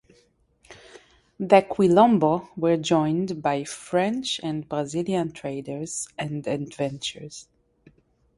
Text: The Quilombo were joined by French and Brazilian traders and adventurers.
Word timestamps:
The 1.39 1.61
Quilombo 1.61 2.47
were 2.57 2.75
joined 2.75 3.39
by 3.39 3.63
French 3.65 4.39
and 4.41 4.67
Brazilian 4.67 5.31
traders 5.31 6.07
and 6.17 6.47
adventurers. 6.47 7.47